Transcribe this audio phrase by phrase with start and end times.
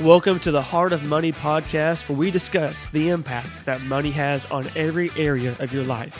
[0.00, 4.46] Welcome to the Heart of Money podcast, where we discuss the impact that money has
[4.46, 6.16] on every area of your life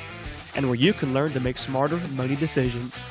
[0.57, 3.05] and where you can learn to make smarter money decisions.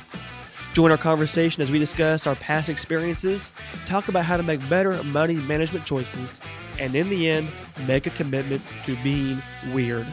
[0.74, 3.54] Join our conversation as we discuss our past experiences,
[3.86, 6.42] talk about how to make better money management choices,
[6.79, 7.47] and in the end,
[7.88, 9.42] make a commitment to being
[9.72, 10.06] weird.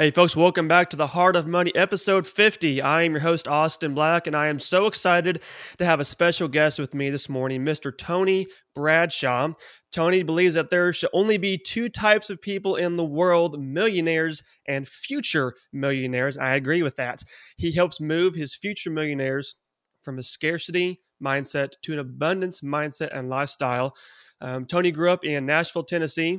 [0.00, 2.80] Hey, folks, welcome back to the Heart of Money, episode 50.
[2.80, 5.42] I am your host, Austin Black, and I am so excited
[5.78, 7.90] to have a special guest with me this morning, Mr.
[7.98, 8.46] Tony
[8.76, 9.54] Bradshaw.
[9.90, 14.44] Tony believes that there should only be two types of people in the world millionaires
[14.68, 16.38] and future millionaires.
[16.38, 17.24] I agree with that.
[17.56, 19.56] He helps move his future millionaires
[20.02, 23.96] from a scarcity mindset to an abundance mindset and lifestyle.
[24.40, 26.38] Um, Tony grew up in Nashville, Tennessee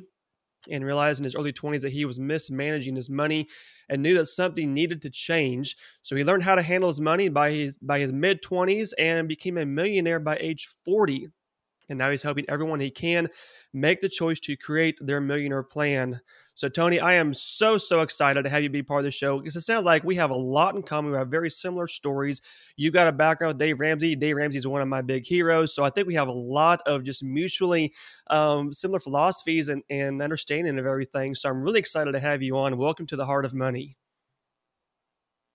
[0.70, 3.48] and realized in his early 20s that he was mismanaging his money
[3.88, 5.76] and knew that something needed to change.
[6.04, 9.28] So he learned how to handle his money by his by his mid 20s and
[9.28, 11.28] became a millionaire by age 40.
[11.90, 13.28] And now he's helping everyone he can
[13.74, 16.22] make the choice to create their millionaire plan.
[16.56, 19.40] So, Tony, I am so, so excited to have you be part of the show
[19.40, 21.12] because it sounds like we have a lot in common.
[21.12, 22.42] We have very similar stories.
[22.76, 24.16] You've got a background with Dave Ramsey.
[24.16, 25.74] Dave Ramsey is one of my big heroes.
[25.74, 27.94] So, I think we have a lot of just mutually
[28.30, 31.34] um, similar philosophies and, and understanding of everything.
[31.34, 32.78] So, I'm really excited to have you on.
[32.78, 33.98] Welcome to the Heart of Money.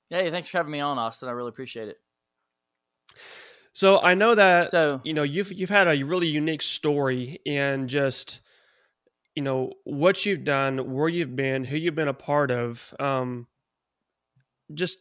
[0.08, 1.28] Hey, thanks for having me on, Austin.
[1.28, 1.98] I really appreciate it.
[3.74, 7.88] So I know that so, you know you've you've had a really unique story and
[7.88, 8.40] just
[9.36, 12.94] you know what you've done, where you've been, who you've been a part of.
[13.00, 13.48] Um,
[14.72, 14.98] just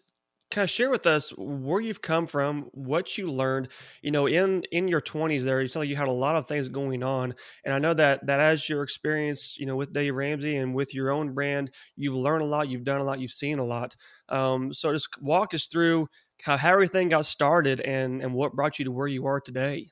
[0.52, 3.70] kind of share with us where you've come from, what you learned.
[4.02, 6.70] You know, in in your twenties, there you said you had a lot of things
[6.70, 7.34] going on,
[7.66, 10.94] and I know that that as your experience, you know, with Dave Ramsey and with
[10.94, 13.96] your own brand, you've learned a lot, you've done a lot, you've seen a lot.
[14.30, 16.08] Um, so just walk us through
[16.44, 19.88] how, everything got started and and what brought you to where you are today.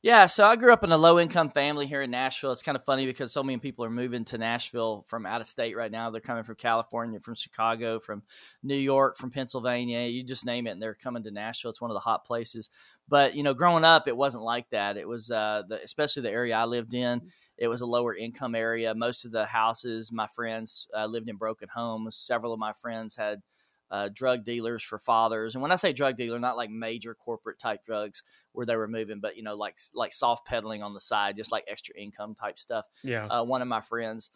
[0.00, 2.52] Yeah, so I grew up in a low income family here in Nashville.
[2.52, 5.48] It's kind of funny because so many people are moving to Nashville from out of
[5.48, 6.08] state right now.
[6.08, 8.22] They're coming from California, from Chicago, from
[8.62, 10.06] New York, from Pennsylvania.
[10.06, 11.70] You just name it, and they're coming to Nashville.
[11.70, 12.70] It's one of the hot places.
[13.08, 14.96] But you know, growing up, it wasn't like that.
[14.96, 17.20] It was uh, the, especially the area I lived in.
[17.56, 18.94] It was a lower income area.
[18.94, 22.16] Most of the houses, my friends uh, lived in broken homes.
[22.16, 23.42] Several of my friends had
[23.90, 25.54] uh, drug dealers for fathers.
[25.54, 28.22] And when I say drug dealer, not like major corporate type drugs
[28.52, 31.52] where they were moving, but you know, like like soft peddling on the side, just
[31.52, 32.86] like extra income type stuff.
[33.02, 33.26] Yeah.
[33.26, 34.30] Uh, one of my friends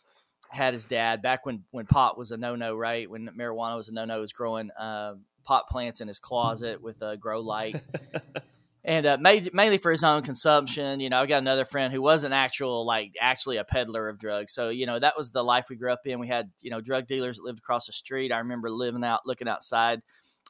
[0.48, 3.08] had his dad back when when pot was a no no, right?
[3.10, 5.14] When marijuana was a no no, was growing uh,
[5.44, 7.80] pot plants in his closet with a grow light.
[8.84, 11.00] and uh, made, mainly for his own consumption.
[11.00, 14.19] You know, I got another friend who was an actual, like, actually a peddler of
[14.19, 14.53] drugs.
[14.53, 16.19] So, you know, that was the life we grew up in.
[16.19, 18.32] We had, you know, drug dealers that lived across the street.
[18.32, 20.03] I remember living out, looking outside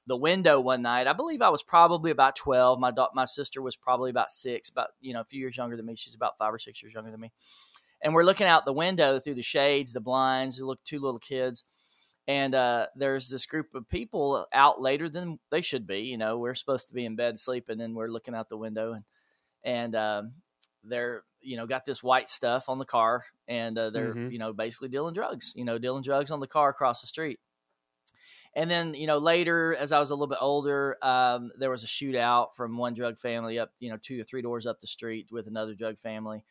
[0.06, 1.06] the window one night.
[1.06, 2.78] I believe I was probably about 12.
[2.80, 5.76] My do- my sister was probably about six, about, you know, a few years younger
[5.76, 5.94] than me.
[5.94, 7.32] She's about five or six years younger than me.
[8.02, 11.66] And we're looking out the window through the shades, the blinds, look, two little kids
[12.28, 16.00] and uh, there's this group of people out later than they should be.
[16.00, 18.92] You know, we're supposed to be in bed sleeping, and we're looking out the window,
[18.92, 19.04] and
[19.64, 20.32] and um,
[20.84, 24.30] they're you know got this white stuff on the car, and uh, they're mm-hmm.
[24.30, 25.52] you know basically dealing drugs.
[25.56, 27.40] You know, dealing drugs on the car across the street.
[28.54, 31.82] And then you know later, as I was a little bit older, um, there was
[31.82, 34.86] a shootout from one drug family up you know two or three doors up the
[34.86, 36.44] street with another drug family.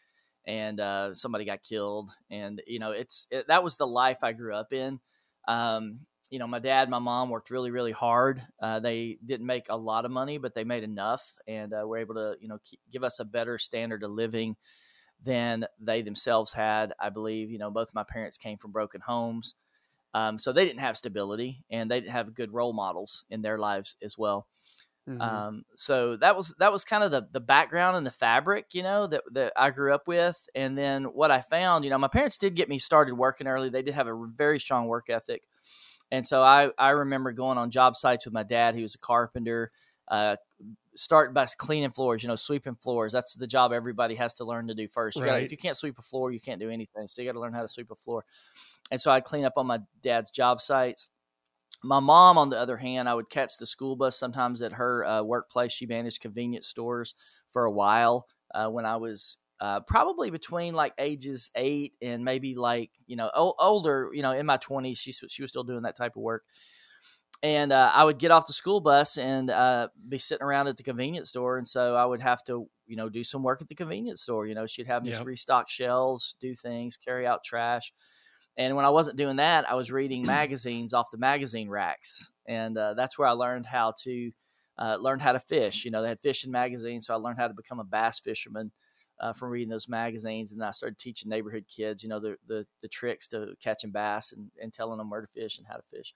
[0.44, 4.34] And uh, somebody got killed, and you know it's it, that was the life I
[4.34, 5.00] grew up in
[5.52, 8.42] um, you know, my dad, my mom worked really, really hard.
[8.62, 11.98] Uh, they didn't make a lot of money, but they made enough, and uh, were
[11.98, 14.56] able to, you know, keep, give us a better standard of living
[15.24, 16.94] than they themselves had.
[17.00, 19.56] I believe, you know, both my parents came from broken homes,
[20.14, 23.58] um, so they didn't have stability, and they didn't have good role models in their
[23.58, 24.48] lives as well.
[25.10, 25.22] Mm-hmm.
[25.22, 28.84] Um, so that was that was kind of the the background and the fabric, you
[28.84, 30.48] know, that that I grew up with.
[30.54, 33.70] And then what I found, you know, my parents did get me started working early.
[33.70, 35.44] They did have a very strong work ethic,
[36.12, 38.76] and so I I remember going on job sites with my dad.
[38.76, 39.72] He was a carpenter.
[40.08, 40.36] Uh,
[40.96, 43.14] start by cleaning floors, you know, sweeping floors.
[43.14, 45.18] That's the job everybody has to learn to do first.
[45.18, 45.30] You right.
[45.30, 47.08] gotta, if you can't sweep a floor, you can't do anything.
[47.08, 48.26] So you got to learn how to sweep a floor.
[48.92, 51.10] And so I'd clean up on my dad's job sites
[51.84, 55.06] my mom, on the other hand, I would catch the school bus sometimes at her
[55.06, 55.72] uh, workplace.
[55.72, 57.16] She managed convenience stores
[57.52, 62.56] for a while uh, when I was uh, probably between like ages eight and maybe
[62.56, 64.10] like you know o- older.
[64.14, 66.44] You know, in my twenties, she she was still doing that type of work.
[67.44, 70.78] And uh, I would get off the school bus and uh, be sitting around at
[70.78, 73.68] the convenience store, and so I would have to you know do some work at
[73.68, 74.46] the convenience store.
[74.46, 75.26] You know, she'd have me yep.
[75.26, 77.92] restock shelves, do things, carry out trash
[78.58, 82.78] and when I wasn't doing that, I was reading magazines off the magazine racks, and
[82.78, 84.32] uh, that's where I learned how to
[84.78, 85.86] Uh, learned how to fish.
[85.86, 88.72] You know, they had fishing magazines, so I learned how to become a bass fisherman
[89.20, 90.52] uh, from reading those magazines.
[90.52, 94.32] And I started teaching neighborhood kids, you know, the the, the tricks to catching bass
[94.32, 96.16] and, and telling them where to fish and how to fish.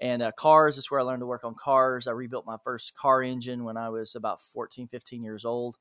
[0.00, 2.06] And uh, cars is where I learned to work on cars.
[2.06, 5.76] I rebuilt my first car engine when I was about 14, 15 years old.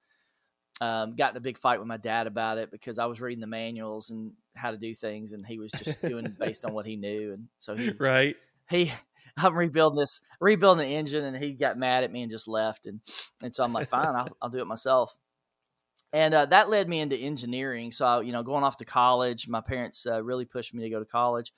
[0.82, 3.42] Um, got in a big fight with my dad about it because I was reading
[3.42, 6.86] the manuals and how to do things, and he was just doing based on what
[6.86, 7.34] he knew.
[7.34, 8.36] And so he, right,
[8.70, 8.92] he,
[9.38, 12.88] I'm rebuilding this, rebuilding the engine, and he got mad at me and just left.
[12.88, 13.02] And
[13.44, 15.16] and so I'm like, fine, I'll, I'll do it myself.
[16.14, 17.92] And uh, that led me into engineering.
[17.92, 20.90] So I, you know, going off to college, my parents uh, really pushed me to
[20.90, 21.52] go to college,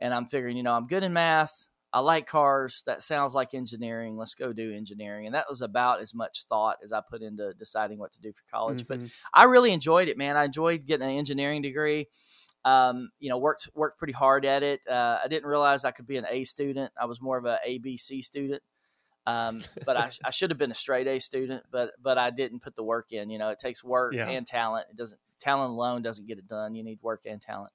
[0.00, 1.66] and I'm figuring, you know, I'm good in math.
[1.94, 2.82] I like cars.
[2.86, 4.16] That sounds like engineering.
[4.16, 5.26] Let's go do engineering.
[5.26, 8.32] And that was about as much thought as I put into deciding what to do
[8.32, 8.82] for college.
[8.82, 9.04] Mm-hmm.
[9.04, 10.36] But I really enjoyed it, man.
[10.36, 12.08] I enjoyed getting an engineering degree.
[12.64, 14.86] Um, you know, worked worked pretty hard at it.
[14.88, 16.92] Uh, I didn't realize I could be an A student.
[16.98, 18.62] I was more of a ABC student.
[19.26, 22.60] Um, but I, I should have been a straight A student, but but I didn't
[22.60, 23.30] put the work in.
[23.30, 24.28] You know, it takes work yeah.
[24.28, 24.86] and talent.
[24.90, 26.74] It doesn't talent alone doesn't get it done.
[26.74, 27.72] You need work and talent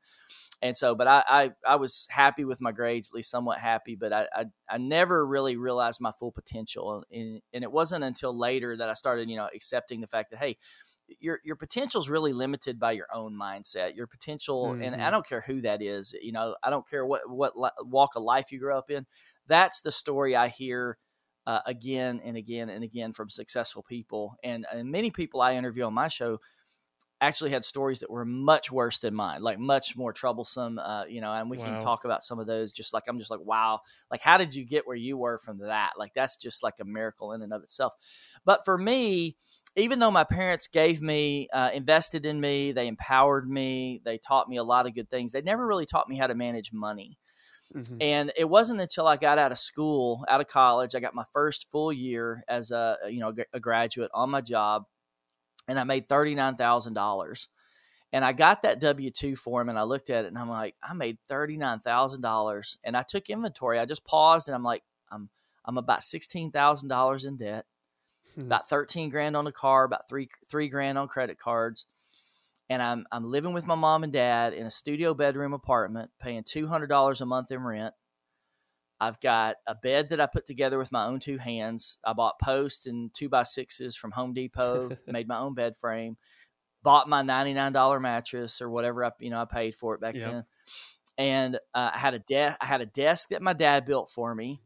[0.61, 3.95] and so but I, I, I was happy with my grades at least somewhat happy
[3.95, 8.37] but I, I, I never really realized my full potential and, and it wasn't until
[8.37, 10.57] later that i started you know accepting the fact that hey
[11.19, 14.81] your your potential is really limited by your own mindset your potential mm-hmm.
[14.81, 15.11] and i mm-hmm.
[15.11, 17.53] don't care who that is you know i don't care what what
[17.85, 19.05] walk of life you grew up in
[19.47, 20.97] that's the story i hear
[21.47, 25.83] uh, again and again and again from successful people and, and many people i interview
[25.83, 26.39] on my show
[27.21, 30.79] actually had stories that were much worse than mine, like much more troublesome.
[30.79, 31.65] Uh, you know, and we wow.
[31.65, 32.71] can talk about some of those.
[32.71, 35.59] Just like I'm just like, wow, like how did you get where you were from
[35.59, 35.93] that?
[35.97, 37.93] Like that's just like a miracle in and of itself.
[38.45, 39.37] But for me,
[39.75, 44.49] even though my parents gave me, uh, invested in me, they empowered me, they taught
[44.49, 45.31] me a lot of good things.
[45.31, 47.17] They never really taught me how to manage money.
[47.75, 47.97] Mm-hmm.
[48.01, 51.25] And it wasn't until I got out of school, out of college, I got my
[51.33, 54.85] first full year as a you know a graduate on my job
[55.69, 57.47] and I made $39,000.
[58.11, 60.75] And I got that W 2 form and I looked at it and I'm like,
[60.81, 62.77] I made $39,000.
[62.83, 63.77] And I took inventory.
[63.77, 64.81] I just paused and I'm like,
[65.11, 65.29] I'm,
[65.63, 67.65] I'm about $16,000 in debt,
[68.35, 68.41] hmm.
[68.41, 71.85] about 13 grand on the car, about three, three grand on credit cards.
[72.69, 76.43] And I'm, I'm living with my mom and dad in a studio bedroom apartment, paying
[76.43, 77.93] $200 a month in rent.
[79.01, 81.97] I've got a bed that I put together with my own two hands.
[82.05, 86.17] I bought posts and two by sixes from Home Depot, made my own bed frame,
[86.83, 90.31] bought my $99 mattress or whatever I, you know, I paid for it back yep.
[90.31, 90.43] then.
[91.17, 94.33] And uh, I had a desk, I had a desk that my dad built for
[94.35, 94.61] me.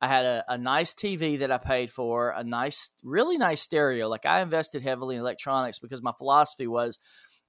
[0.00, 4.08] I had a, a nice TV that I paid for, a nice, really nice stereo.
[4.08, 6.98] Like I invested heavily in electronics because my philosophy was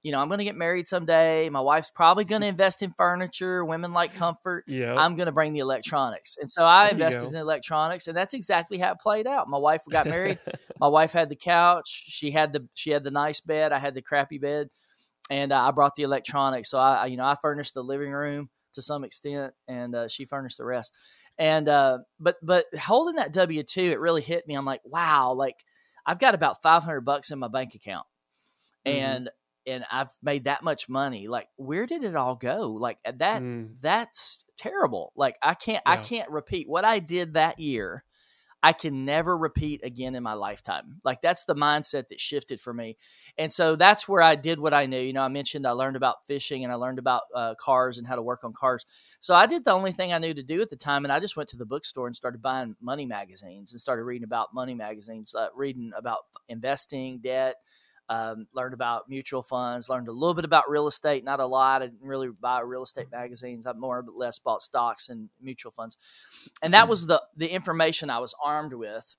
[0.02, 1.50] you know, I'm going to get married someday.
[1.50, 3.66] My wife's probably going to invest in furniture.
[3.66, 4.64] Women like comfort.
[4.68, 4.96] Yeah.
[4.96, 6.38] I'm going to bring the electronics.
[6.40, 9.50] And so I there invested in electronics and that's exactly how it played out.
[9.50, 10.40] My wife got married.
[10.80, 11.88] my wife had the couch.
[11.88, 13.72] She had the, she had the nice bed.
[13.72, 14.70] I had the crappy bed
[15.30, 16.70] and uh, I brought the electronics.
[16.70, 20.26] So I, you know, I furnished the living room to some extent and uh, she
[20.26, 20.94] furnished the rest.
[21.38, 24.56] And, uh, but, but holding that W two, it really hit me.
[24.56, 25.56] I'm like, wow, like
[26.06, 28.06] I've got about 500 bucks in my bank account.
[28.86, 28.98] Mm-hmm.
[28.98, 29.30] And
[29.68, 31.28] and I've made that much money.
[31.28, 32.72] Like, where did it all go?
[32.80, 33.70] Like that mm.
[33.80, 35.12] that's terrible.
[35.16, 35.92] Like I can't yeah.
[35.92, 38.04] I can't repeat what I did that year.
[38.62, 41.00] I can never repeat again in my lifetime.
[41.04, 42.98] Like that's the mindset that shifted for me.
[43.38, 45.00] And so that's where I did what I knew.
[45.00, 48.08] You know, I mentioned I learned about fishing and I learned about uh, cars and
[48.08, 48.86] how to work on cars.
[49.22, 51.06] So I did the only thing I knew to do at the time.
[51.06, 54.26] And I just went to the bookstore and started buying money magazines and started reading
[54.26, 56.20] about money magazines, uh, reading about
[56.50, 57.56] investing, debt,
[58.10, 61.84] um, learned about mutual funds, learned a little bit about real estate, not a lot.
[61.84, 63.68] I didn't really buy real estate magazines.
[63.68, 65.96] I more or less bought stocks and mutual funds.
[66.64, 69.16] And that was the, the information I was armed with.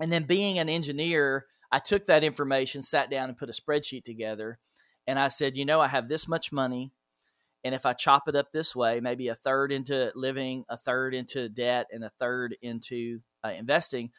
[0.00, 4.02] And then being an engineer, I took that information, sat down and put a spreadsheet
[4.02, 4.58] together.
[5.06, 6.92] And I said, you know, I have this much money.
[7.62, 11.14] And if I chop it up this way, maybe a third into living, a third
[11.14, 14.10] into debt, and a third into uh, investing,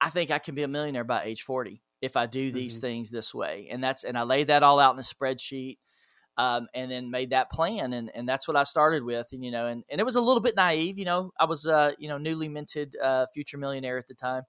[0.00, 2.86] I think I can be a millionaire by age 40 if I do these mm-hmm.
[2.86, 3.68] things this way.
[3.70, 5.78] And that's and I laid that all out in a spreadsheet.
[6.36, 9.52] Um, and then made that plan and, and that's what I started with and you
[9.52, 12.08] know and, and it was a little bit naive you know I was uh you
[12.08, 14.42] know newly minted uh, future millionaire at the time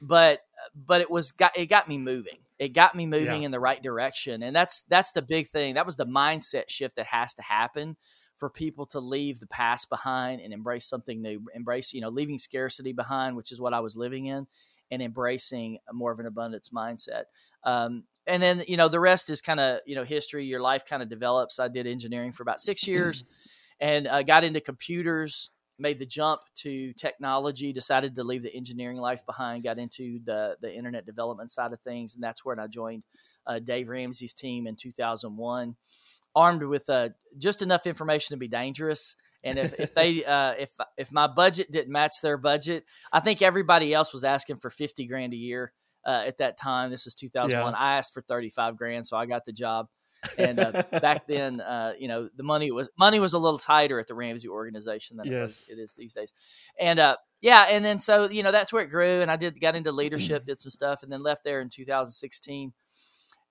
[0.00, 0.40] but
[0.74, 3.46] but it was got it got me moving it got me moving yeah.
[3.46, 6.96] in the right direction and that's that's the big thing that was the mindset shift
[6.96, 7.96] that has to happen
[8.36, 12.38] for people to leave the past behind and embrace something new embrace you know leaving
[12.38, 14.46] scarcity behind which is what I was living in
[14.90, 17.24] and embracing more of an abundance mindset.
[17.64, 20.44] Um, and then you know the rest is kind of you know history.
[20.44, 21.58] Your life kind of develops.
[21.58, 23.24] I did engineering for about six years,
[23.80, 25.50] and uh, got into computers.
[25.78, 30.56] made the jump to technology, decided to leave the engineering life behind, got into the
[30.60, 33.04] the internet development side of things, and that's where I joined
[33.46, 35.76] uh, Dave Ramsey's team in 2001,
[36.34, 39.16] armed with uh, just enough information to be dangerous.
[39.44, 43.42] And if, if they uh, if if my budget didn't match their budget, I think
[43.42, 45.72] everybody else was asking for 50 grand a year
[46.06, 46.90] uh, at that time.
[46.90, 47.72] This is 2001.
[47.72, 47.78] Yeah.
[47.78, 49.88] I asked for 35 grand, so I got the job
[50.38, 53.98] and uh, back then, uh, you know, the money was money was a little tighter
[53.98, 55.32] at the Ramsey organization than yes.
[55.34, 56.32] it, was, it is these days.
[56.78, 59.60] And uh, yeah, and then so you know that's where it grew, and I did
[59.60, 62.72] got into leadership, did some stuff, and then left there in 2016,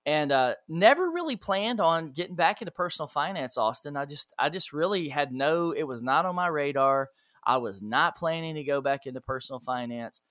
[0.05, 3.97] and uh, never really planned on getting back into personal finance, Austin.
[3.97, 7.09] I just I just really had no, it was not on my radar.
[7.43, 10.21] I was not planning to go back into personal finance.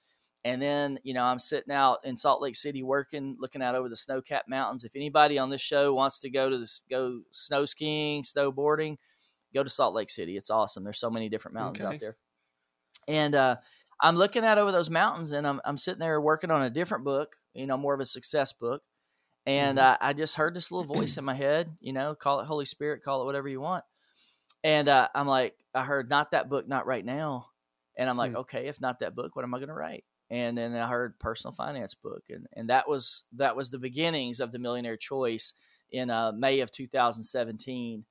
[0.45, 3.88] And then, you know, I'm sitting out in Salt Lake City working, looking out over
[3.88, 4.85] the snow capped mountains.
[4.85, 8.99] If anybody on this show wants to go to this, go snow skiing, snowboarding,
[9.54, 10.37] go to Salt Lake City.
[10.37, 10.85] It's awesome.
[10.85, 11.95] There's so many different mountains okay.
[11.95, 12.16] out there.
[13.09, 13.57] And uh,
[14.02, 17.04] I'm looking out over those mountains and I'm, I'm sitting there working on a different
[17.04, 18.83] book, you know, more of a success book.
[19.46, 19.86] And mm-hmm.
[19.86, 22.64] uh, I just heard this little voice in my head, you know, call it Holy
[22.64, 23.84] Spirit, call it whatever you want.
[24.62, 27.48] And uh, I'm like, I heard, not that book, not right now.
[27.96, 28.40] And I'm like, mm-hmm.
[28.40, 30.04] okay, if not that book, what am I going to write?
[30.30, 34.40] and then I heard personal finance book, and and that was that was the beginnings
[34.40, 35.52] of the Millionaire Choice
[35.92, 38.04] in uh, May of 2017.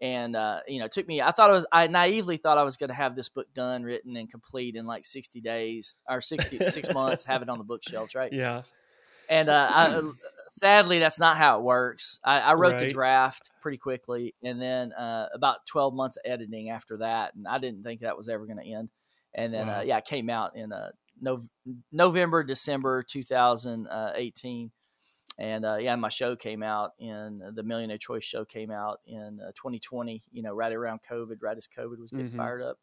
[0.00, 1.22] And uh, you know, it took me.
[1.22, 1.66] I thought I was.
[1.72, 4.86] I naively thought I was going to have this book done, written, and complete in
[4.86, 7.24] like 60 days or 60 six months.
[7.24, 8.32] Have it on the bookshelves, right?
[8.32, 8.62] Yeah.
[9.28, 10.02] And uh, I,
[10.50, 12.20] sadly, that's not how it works.
[12.24, 12.80] I, I wrote right.
[12.80, 17.46] the draft pretty quickly, and then uh, about 12 months of editing after that, and
[17.48, 18.90] I didn't think that was ever going to end.
[19.34, 20.90] And then, uh, yeah, it came out in uh,
[21.20, 21.40] no,
[21.90, 24.70] November, December 2018.
[25.36, 29.40] And uh, yeah, my show came out in the Millionaire Choice show came out in
[29.40, 30.22] uh, 2020.
[30.30, 32.36] You know, right around COVID, right as COVID was getting mm-hmm.
[32.36, 32.78] fired up.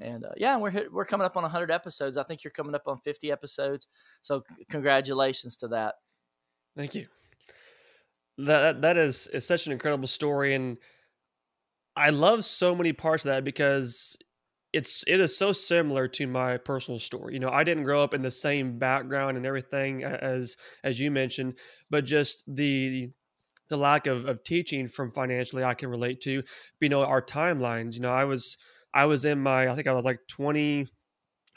[0.00, 2.16] And uh, yeah, we're we're coming up on 100 episodes.
[2.16, 3.86] I think you're coming up on 50 episodes.
[4.22, 5.94] So congratulations to that.
[6.76, 7.06] Thank you.
[8.38, 10.78] That that is is such an incredible story, and
[11.96, 14.16] I love so many parts of that because
[14.72, 17.34] it's it is so similar to my personal story.
[17.34, 21.10] You know, I didn't grow up in the same background and everything as as you
[21.10, 21.58] mentioned,
[21.90, 23.10] but just the
[23.68, 26.42] the lack of, of teaching from financially I can relate to.
[26.80, 27.94] You know, our timelines.
[27.94, 28.56] You know, I was
[28.94, 30.88] I was in my I think I was like 20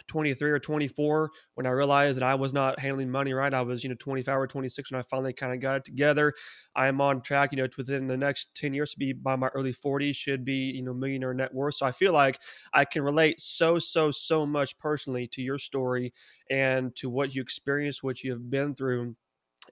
[0.07, 3.53] 23 or 24 when I realized that I was not handling money right.
[3.53, 6.33] I was, you know, 25 or 26 when I finally kind of got it together.
[6.75, 9.47] I am on track, you know, within the next 10 years to be by my
[9.49, 11.75] early 40s, should be, you know, millionaire net worth.
[11.75, 12.39] So I feel like
[12.73, 16.13] I can relate so, so, so much personally to your story
[16.49, 19.15] and to what you experienced, what you have been through.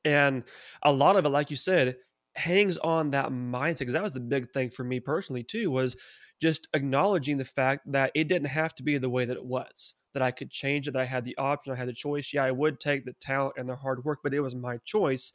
[0.06, 0.44] And
[0.84, 1.98] a lot of it, like you said,
[2.36, 5.98] hangs on that mindset because that was the big thing for me personally too was
[6.42, 9.94] just acknowledging the fact that it didn't have to be the way that it was
[10.14, 12.34] that I could change it, that I had the option, I had the choice.
[12.34, 15.32] Yeah, I would take the talent and the hard work, but it was my choice.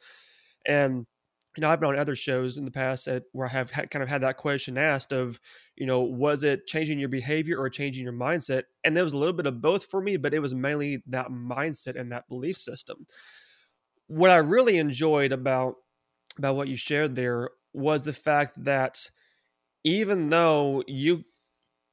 [0.67, 1.05] And
[1.55, 3.89] you know, I've been on other shows in the past that where I have had,
[3.89, 5.39] kind of had that question asked of,
[5.77, 8.63] you know, was it changing your behavior or changing your mindset?
[8.83, 11.29] And there was a little bit of both for me, but it was mainly that
[11.29, 13.05] mindset and that belief system.
[14.07, 15.75] What I really enjoyed about
[16.37, 19.09] about what you shared there was the fact that
[19.85, 21.25] even though you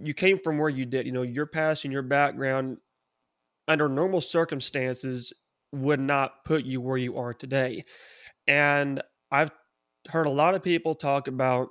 [0.00, 1.06] you came from where you did.
[1.06, 2.78] You know, your past and your background
[3.68, 5.32] under normal circumstances
[5.72, 7.84] would not put you where you are today.
[8.48, 9.52] And I've
[10.08, 11.68] heard a lot of people talk about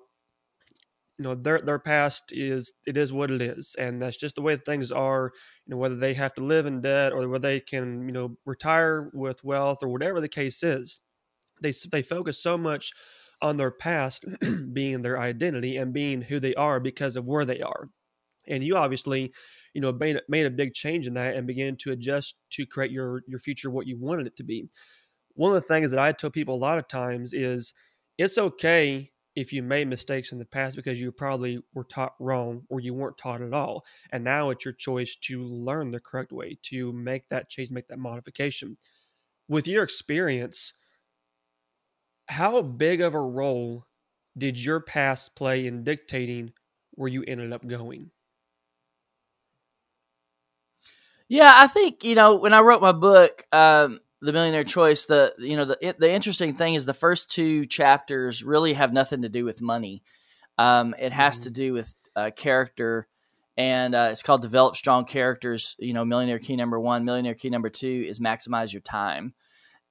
[1.17, 4.41] you know their their past is it is what it is and that's just the
[4.41, 5.31] way things are
[5.65, 8.35] you know whether they have to live in debt or whether they can you know
[8.45, 10.99] retire with wealth or whatever the case is
[11.61, 12.91] they they focus so much
[13.41, 14.25] on their past
[14.73, 17.89] being their identity and being who they are because of where they are.
[18.47, 19.33] And you obviously
[19.73, 22.91] you know made, made a big change in that and began to adjust to create
[22.91, 24.67] your your future what you wanted it to be.
[25.33, 27.73] One of the things that i tell people a lot of times is
[28.17, 32.63] it's okay if you made mistakes in the past because you probably were taught wrong
[32.69, 33.85] or you weren't taught at all.
[34.11, 37.87] And now it's your choice to learn the correct way to make that change make
[37.87, 38.77] that modification.
[39.47, 40.73] With your experience
[42.31, 43.85] how big of a role
[44.37, 46.53] did your past play in dictating
[46.91, 48.11] where you ended up going
[51.31, 55.05] Yeah, I think you know when I wrote my book, um, The Millionaire Choice.
[55.05, 59.21] The you know the the interesting thing is the first two chapters really have nothing
[59.21, 60.03] to do with money.
[60.57, 61.43] Um, it has mm-hmm.
[61.43, 63.07] to do with uh, character,
[63.55, 65.77] and uh, it's called Develop Strong Characters.
[65.79, 69.33] You know, Millionaire Key Number One, Millionaire Key Number Two is maximize your time.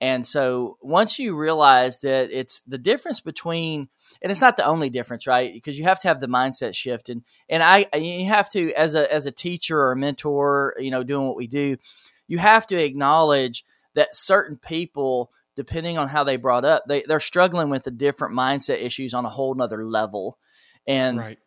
[0.00, 3.88] And so once you realize that it's the difference between
[4.22, 5.52] and it's not the only difference, right?
[5.52, 8.94] Because you have to have the mindset shift, and and I you have to as
[8.94, 11.76] a as a teacher or a mentor, you know, doing what we do,
[12.26, 13.64] you have to acknowledge
[13.94, 18.34] that certain people, depending on how they brought up, they they're struggling with the different
[18.34, 20.38] mindset issues on a whole nother level,
[20.86, 21.38] and right.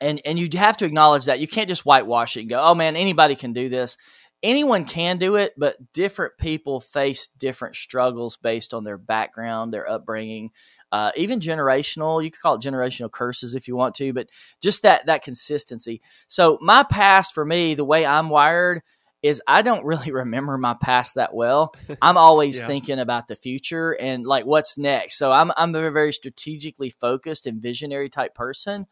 [0.00, 2.74] and and you have to acknowledge that you can't just whitewash it and go, oh
[2.74, 3.96] man, anybody can do this
[4.42, 9.88] anyone can do it, but different people face different struggles based on their background, their
[9.88, 10.50] upbringing,
[10.90, 12.22] uh, even generational.
[12.22, 14.28] You could call it generational curses if you want to, but
[14.60, 16.00] just that that consistency.
[16.28, 18.82] So my past for me, the way I'm wired
[19.22, 21.74] is I don't really remember my past that well.
[22.00, 22.66] I'm always yeah.
[22.66, 25.18] thinking about the future and like what's next.
[25.18, 28.86] So I'm I'm a very strategically focused and visionary type person.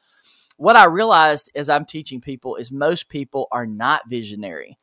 [0.57, 4.77] What I realized as I'm teaching people is most people are not visionary.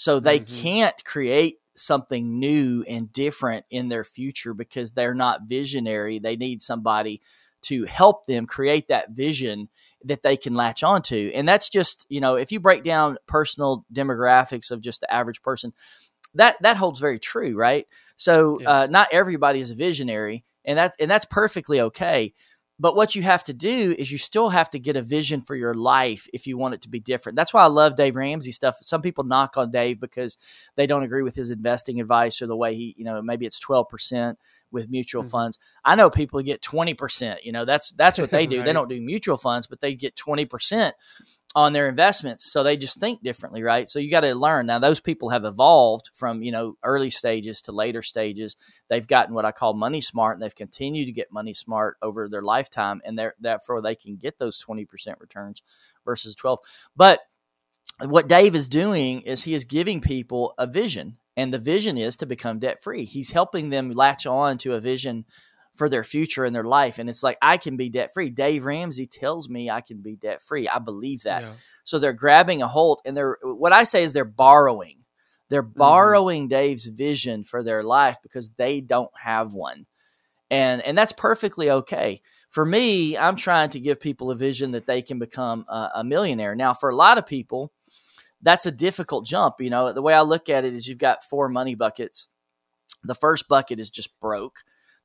[0.00, 0.62] So they mm-hmm.
[0.62, 6.18] can't create something new and different in their future because they're not visionary.
[6.18, 7.20] They need somebody
[7.64, 9.68] to help them create that vision
[10.06, 11.30] that they can latch onto.
[11.34, 15.42] And that's just, you know, if you break down personal demographics of just the average
[15.42, 15.74] person,
[16.34, 17.86] that that holds very true, right?
[18.16, 18.68] So yes.
[18.70, 22.32] uh, not everybody is a visionary, and that and that's perfectly okay.
[22.80, 25.54] But what you have to do is you still have to get a vision for
[25.54, 27.36] your life if you want it to be different.
[27.36, 28.76] That's why I love Dave Ramsey stuff.
[28.80, 30.38] Some people knock on Dave because
[30.76, 33.62] they don't agree with his investing advice or the way he, you know, maybe it's
[33.62, 34.36] 12%
[34.70, 35.30] with mutual mm-hmm.
[35.30, 35.58] funds.
[35.84, 38.56] I know people get 20%, you know, that's that's what they do.
[38.60, 38.64] right.
[38.64, 40.92] They don't do mutual funds, but they get 20%
[41.56, 43.88] on their investments so they just think differently right?
[43.88, 44.66] So you got to learn.
[44.66, 48.56] Now those people have evolved from you know early stages to later stages.
[48.88, 52.28] They've gotten what i call money smart and they've continued to get money smart over
[52.28, 54.86] their lifetime and they're therefore they can get those 20%
[55.20, 55.62] returns
[56.04, 56.58] versus 12
[56.96, 57.20] but
[58.04, 62.16] what dave is doing is he is giving people a vision and the vision is
[62.16, 65.24] to become debt free he's helping them latch on to a vision
[65.80, 66.98] for their future and their life.
[66.98, 68.28] And it's like, I can be debt free.
[68.28, 70.68] Dave Ramsey tells me I can be debt free.
[70.68, 71.42] I believe that.
[71.42, 71.52] Yeah.
[71.84, 74.98] So they're grabbing a hold and they're, what I say is they're borrowing.
[75.48, 75.78] They're mm-hmm.
[75.78, 76.48] borrowing mm-hmm.
[76.50, 79.86] Dave's vision for their life because they don't have one.
[80.50, 82.20] And, and that's perfectly okay.
[82.50, 86.04] For me, I'm trying to give people a vision that they can become a, a
[86.04, 86.54] millionaire.
[86.54, 87.72] Now, for a lot of people,
[88.42, 89.62] that's a difficult jump.
[89.62, 92.28] You know, the way I look at it is you've got four money buckets.
[93.02, 94.58] The first bucket is just broke.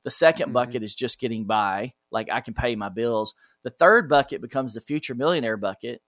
[0.06, 0.52] The 2nd mm-hmm.
[0.52, 3.34] bucket is just getting by, like I can pay my bills.
[3.64, 6.00] The third bucket becomes the future millionaire bucket.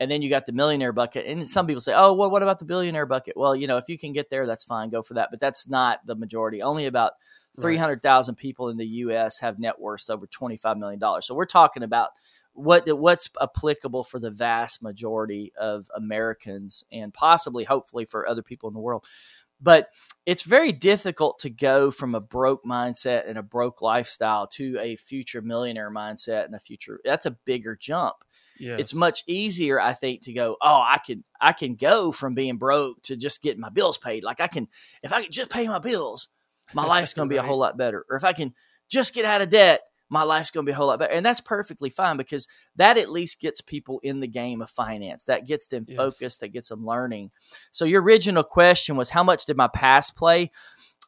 [0.00, 1.26] And then you got the millionaire bucket.
[1.26, 3.36] And some people say, oh, well, what about the billionaire bucket?
[3.36, 4.88] Well, you know, if you can get there, that's fine.
[4.88, 5.28] Go for that.
[5.30, 6.62] But that's not the majority.
[6.62, 7.12] Only about
[7.60, 9.38] 300,000 people in the U.S.
[9.40, 10.98] have net worths over $25 million.
[11.20, 12.08] So we're talking about
[12.54, 18.70] what what's applicable for the vast majority of Americans and possibly, hopefully, for other people
[18.70, 19.04] in the world.
[19.60, 19.90] But
[20.24, 24.96] it's very difficult to go from a broke mindset and a broke lifestyle to a
[24.96, 28.16] future millionaire mindset and a future that's a bigger jump.
[28.58, 28.78] Yes.
[28.78, 32.58] it's much easier i think to go oh i can i can go from being
[32.58, 34.22] broke to just getting my bills paid.
[34.22, 34.68] Like i can
[35.02, 36.28] if i can just pay my bills
[36.74, 38.04] my life's going to be a whole lot better.
[38.08, 38.54] Or if i can
[38.88, 39.80] just get out of debt
[40.12, 41.14] my life's going to be a whole lot better.
[41.14, 42.46] And that's perfectly fine because
[42.76, 45.24] that at least gets people in the game of finance.
[45.24, 45.96] That gets them yes.
[45.96, 47.30] focused, that gets them learning.
[47.70, 50.50] So, your original question was how much did my past play?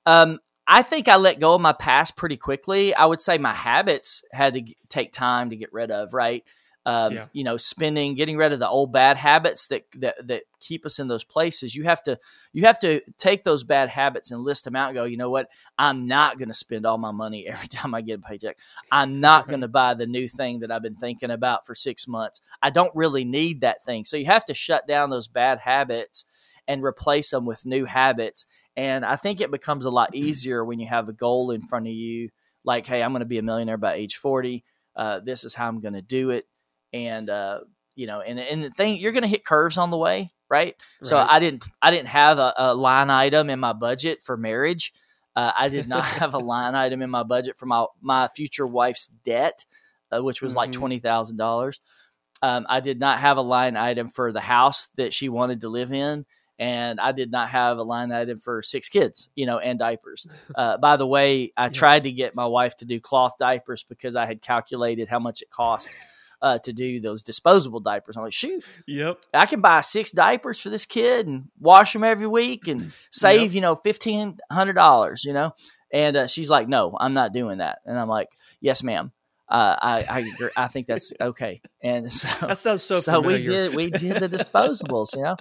[0.07, 2.95] Um, I think I let go of my past pretty quickly.
[2.95, 6.43] I would say my habits had to take time to get rid of, right?
[6.87, 7.27] Um, yeah.
[7.33, 10.99] you know, spending, getting rid of the old bad habits that, that that keep us
[10.99, 11.75] in those places.
[11.75, 12.19] You have to
[12.53, 15.31] you have to take those bad habits and list them out and go, you know
[15.31, 15.49] what?
[15.79, 18.59] I'm not going to spend all my money every time I get a paycheck.
[18.93, 22.07] I'm not going to buy the new thing that I've been thinking about for six
[22.07, 22.43] months.
[22.63, 24.05] I don't really need that thing.
[24.05, 26.27] So you have to shut down those bad habits
[26.69, 28.47] and replace them with new habits.
[28.77, 31.87] And I think it becomes a lot easier when you have a goal in front
[31.87, 32.29] of you,
[32.63, 34.65] like, hey, I'm going to be a millionaire by age 40.
[34.97, 36.47] Uh, this is how I'm going to do it
[36.95, 37.61] and uh,
[37.97, 40.67] you know, and and the thing you're going to hit curves on the way, right?
[40.67, 40.77] right?
[41.03, 44.93] So I didn't I didn't have a, a, line item in my budget for marriage.
[45.37, 48.67] Uh, I did not have a line item in my budget for my my future
[48.67, 49.67] wife's debt,
[50.13, 50.59] uh, which was mm-hmm.
[50.59, 51.81] like twenty thousand um, dollars.
[52.43, 55.93] I did not have a line item for the house that she wanted to live
[55.93, 56.27] in,
[56.59, 60.27] and I did not have a line item for six kids, you know, and diapers.
[60.55, 61.69] Uh, by the way, I yeah.
[61.71, 65.43] tried to get my wife to do cloth diapers because I had calculated how much
[65.43, 65.97] it cost
[66.45, 68.19] uh, to do those disposable diapers.
[68.19, 72.05] I'm like, shoot, yep, I can buy six diapers for this kid and wash them
[72.05, 73.55] every week and save, yep.
[73.55, 75.55] you know, fifteen hundred dollars, you know.
[75.91, 77.79] And uh, she's like, no, I'm not doing that.
[77.87, 78.29] And I'm like,
[78.61, 79.11] yes, ma'am.
[79.49, 81.63] Uh, I, I I think that's okay.
[81.83, 82.99] And so that sounds so.
[82.99, 85.37] So we did we did the disposables, you know.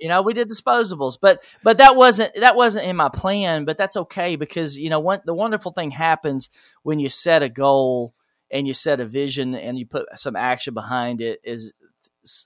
[0.00, 3.66] You know, we did disposables, but but that wasn't that wasn't in my plan.
[3.66, 6.48] But that's okay because you know what the wonderful thing happens
[6.82, 8.14] when you set a goal
[8.52, 11.72] and you set a vision and you put some action behind it is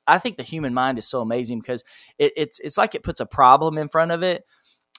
[0.07, 1.85] I think the human mind is so amazing because
[2.19, 4.45] it, it's it's like it puts a problem in front of it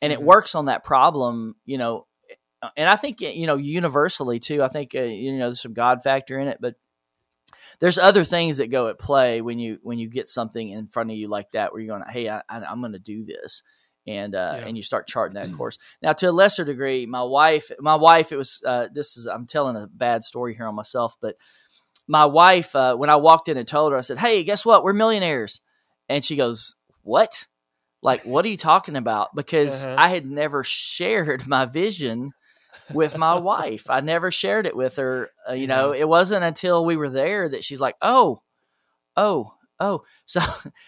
[0.01, 0.27] and it mm-hmm.
[0.27, 2.05] works on that problem, you know.
[2.75, 4.63] And I think you know universally too.
[4.63, 6.75] I think uh, you know there's some God factor in it, but
[7.79, 11.11] there's other things that go at play when you when you get something in front
[11.11, 13.63] of you like that where you're going, hey, I, am going to do this,
[14.07, 14.65] and uh, yeah.
[14.65, 15.77] and you start charting that course.
[16.01, 19.45] Now, to a lesser degree, my wife, my wife, it was uh, this is I'm
[19.45, 21.35] telling a bad story here on myself, but
[22.07, 24.83] my wife, uh, when I walked in and told her, I said, "Hey, guess what?
[24.83, 25.61] We're millionaires,"
[26.07, 27.47] and she goes, "What?"
[28.01, 29.35] Like, what are you talking about?
[29.35, 29.95] Because uh-huh.
[29.97, 32.31] I had never shared my vision
[32.93, 33.89] with my wife.
[33.89, 35.31] I never shared it with her.
[35.49, 38.41] Uh, you know, it wasn't until we were there that she's like, "Oh,
[39.17, 40.41] oh, oh." So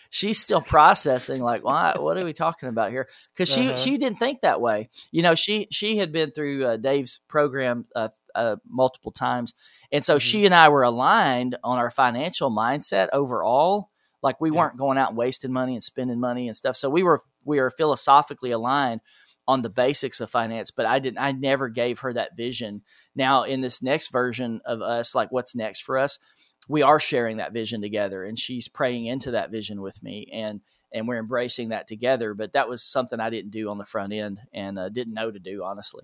[0.10, 1.42] she's still processing.
[1.42, 1.96] Like, why?
[1.98, 3.08] What are we talking about here?
[3.34, 3.78] Because she uh-huh.
[3.78, 4.90] she didn't think that way.
[5.12, 9.54] You know, she she had been through uh, Dave's program uh, uh, multiple times,
[9.92, 10.20] and so mm-hmm.
[10.20, 13.90] she and I were aligned on our financial mindset overall.
[14.22, 14.58] Like we yeah.
[14.58, 16.76] weren't going out and wasting money and spending money and stuff.
[16.76, 19.02] So we were we were philosophically aligned
[19.48, 22.84] on the basics of finance, but I didn't I never gave her that vision.
[23.16, 26.20] Now in this next version of us, like what's next for us,
[26.68, 30.62] we are sharing that vision together and she's praying into that vision with me and
[30.92, 34.14] and we're embracing that together but that was something i didn't do on the front
[34.14, 36.04] end and uh, didn't know to do honestly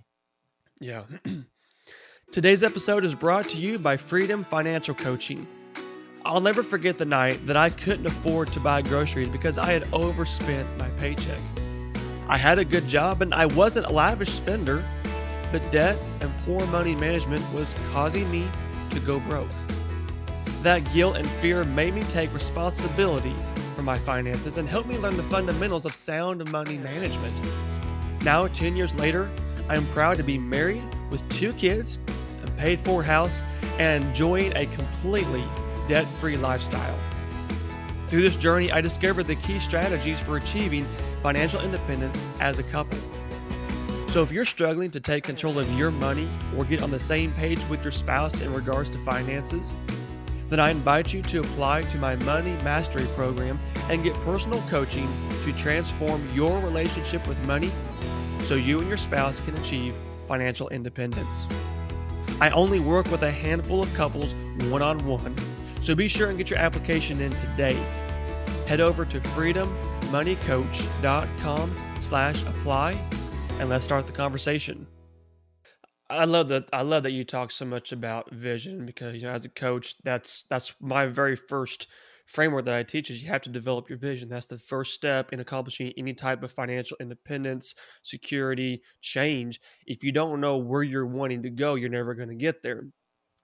[0.80, 1.04] yeah
[2.32, 5.46] today's episode is brought to you by freedom financial coaching
[6.26, 9.88] I'll never forget the night that I couldn't afford to buy groceries because I had
[9.94, 11.40] overspent my paycheck.
[12.28, 14.84] I had a good job and I wasn't a lavish spender,
[15.52, 18.50] but debt and poor money management was causing me
[18.90, 19.48] to go broke.
[20.66, 23.36] That guilt and fear made me take responsibility
[23.76, 27.40] for my finances and helped me learn the fundamentals of sound money management.
[28.24, 29.30] Now, 10 years later,
[29.70, 32.00] I am proud to be married with two kids,
[32.44, 33.46] a paid for house,
[33.78, 35.44] and enjoying a completely
[35.88, 36.98] debt free lifestyle.
[38.08, 40.84] Through this journey, I discovered the key strategies for achieving
[41.22, 42.98] financial independence as a couple.
[44.08, 47.34] So, if you're struggling to take control of your money or get on the same
[47.34, 49.76] page with your spouse in regards to finances,
[50.48, 55.12] then I invite you to apply to my Money Mastery program and get personal coaching
[55.44, 57.72] to transform your relationship with money
[58.40, 59.96] so you and your spouse can achieve
[60.28, 61.48] financial independence.
[62.40, 64.34] I only work with a handful of couples
[64.70, 65.36] one on one
[65.86, 67.76] so be sure and get your application in today.
[68.66, 72.98] Head over to freedommoneycoach.com slash apply
[73.60, 74.88] and let's start the conversation.
[76.10, 79.32] I love that I love that you talk so much about vision because you know
[79.32, 81.88] as a coach that's that's my very first
[82.28, 84.30] framework that I teach is you have to develop your vision.
[84.30, 89.60] That's the first step in accomplishing any type of financial independence, security, change.
[89.86, 92.86] If you don't know where you're wanting to go, you're never going to get there.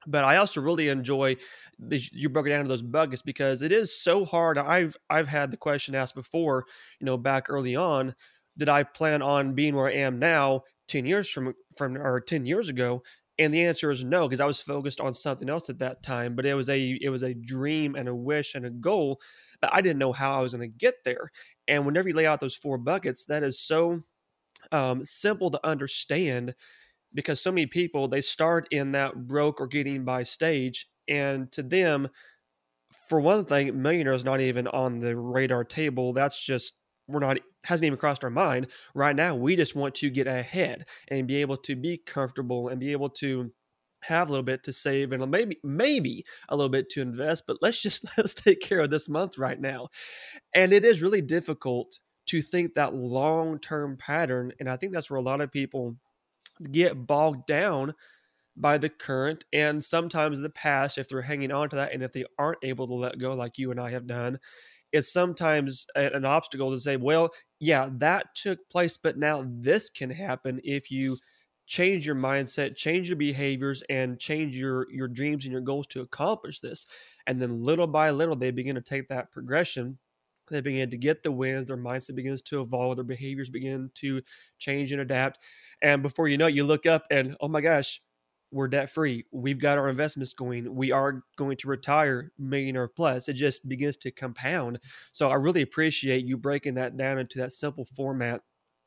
[0.07, 1.37] But I also really enjoy
[1.91, 4.57] you broke it down to those buckets because it is so hard.
[4.57, 6.65] I've I've had the question asked before,
[6.99, 8.15] you know, back early on,
[8.57, 12.45] did I plan on being where I am now 10 years from from or 10
[12.45, 13.03] years ago?
[13.39, 16.35] And the answer is no, because I was focused on something else at that time.
[16.35, 19.19] But it was a it was a dream and a wish and a goal,
[19.61, 21.31] but I didn't know how I was going to get there.
[21.67, 24.01] And whenever you lay out those four buckets, that is so
[24.71, 26.53] um, simple to understand
[27.13, 31.63] because so many people they start in that broke or getting by stage and to
[31.63, 32.09] them,
[33.07, 36.13] for one thing, millionaire is not even on the radar table.
[36.13, 36.75] That's just
[37.07, 39.35] we're not hasn't even crossed our mind right now.
[39.35, 43.09] We just want to get ahead and be able to be comfortable and be able
[43.09, 43.51] to
[44.03, 47.57] have a little bit to save and maybe maybe a little bit to invest but
[47.61, 49.87] let's just let's take care of this month right now
[50.55, 55.19] and it is really difficult to think that long-term pattern and i think that's where
[55.19, 55.95] a lot of people
[56.71, 57.93] get bogged down
[58.57, 62.11] by the current and sometimes the past if they're hanging on to that and if
[62.11, 64.39] they aren't able to let go like you and I have done
[64.91, 70.09] it's sometimes an obstacle to say well yeah that took place but now this can
[70.09, 71.17] happen if you
[71.67, 76.01] change your mindset change your behaviors and change your your dreams and your goals to
[76.01, 76.85] accomplish this.
[77.27, 79.97] And then little by little they begin to take that progression.
[80.49, 81.67] They begin to get the wins.
[81.67, 82.97] Their mindset begins to evolve.
[82.97, 84.21] Their behaviors begin to
[84.57, 85.39] change and adapt.
[85.81, 88.01] And before you know it you look up and oh my gosh
[88.51, 89.25] we're debt free.
[89.31, 90.73] We've got our investments going.
[90.73, 93.29] We are going to retire millionaire plus.
[93.29, 94.79] It just begins to compound.
[95.11, 98.41] So I really appreciate you breaking that down into that simple format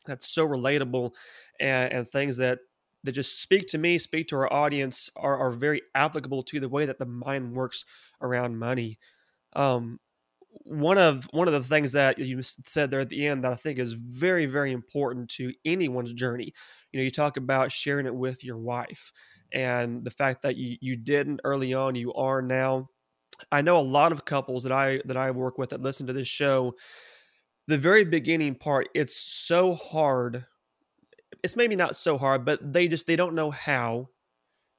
[0.07, 1.12] that's so relatable
[1.61, 2.59] and, and things that
[3.05, 6.68] that just speak to me, speak to our audience, are, are very applicable to the
[6.68, 7.85] way that the mind works
[8.22, 8.98] around money.
[9.55, 10.00] Um,
[10.64, 13.57] one of one of the things that you said there at the end that I
[13.57, 16.53] think is very very important to anyone's journey.
[16.92, 19.12] You know, you talk about sharing it with your wife
[19.54, 22.88] and the fact that you you didn't early on, you are now.
[23.50, 26.12] I know a lot of couples that I that I work with that listen to
[26.12, 26.74] this show.
[27.68, 30.44] The very beginning part, it's so hard.
[31.42, 34.08] It's maybe not so hard, but they just they don't know how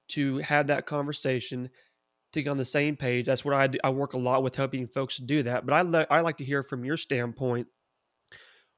[0.09, 1.69] to have that conversation
[2.33, 3.25] to get on the same page.
[3.25, 3.79] That's what I do.
[3.83, 5.65] I work a lot with helping folks do that.
[5.65, 7.67] But I le- I like to hear from your standpoint.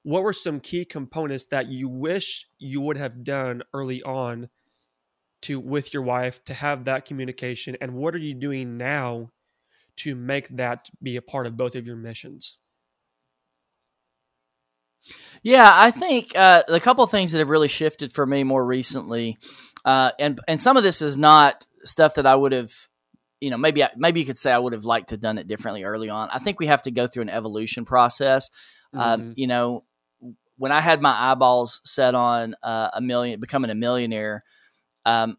[0.03, 4.47] What were some key components that you wish you would have done early on
[5.43, 9.31] to with your wife to have that communication, and what are you doing now
[9.97, 12.57] to make that be a part of both of your missions?
[15.41, 18.65] Yeah, I think uh, the couple of things that have really shifted for me more
[18.65, 19.37] recently,
[19.85, 22.71] uh, and and some of this is not stuff that I would have
[23.39, 25.37] you know, maybe I, maybe you could say I would have liked to have done
[25.37, 26.29] it differently early on.
[26.31, 28.49] I think we have to go through an evolution process.
[28.93, 29.27] Um, mm-hmm.
[29.29, 29.83] Um, you know,
[30.57, 34.43] when I had my eyeballs set on uh, a million, becoming a millionaire,
[35.07, 35.37] um,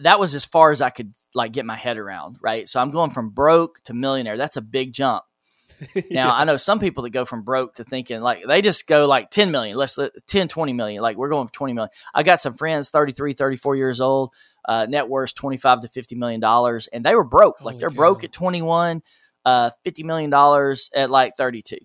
[0.00, 2.38] that was as far as I could like get my head around.
[2.40, 4.36] Right, so I'm going from broke to millionaire.
[4.36, 5.22] That's a big jump.
[5.94, 6.32] Now, yeah.
[6.32, 9.30] I know some people that go from broke to thinking like they just go like
[9.30, 9.96] 10 million, let's
[10.26, 11.00] 10, 20 million.
[11.00, 11.90] Like we're going for 20 million.
[12.12, 14.32] I got some friends, 33, 34 years old,
[14.64, 17.58] uh, net worth 25 to 50 million dollars, and they were broke.
[17.58, 17.94] Holy like they're cow.
[17.96, 19.02] broke at 21,
[19.44, 21.76] uh, 50 million dollars at like 32.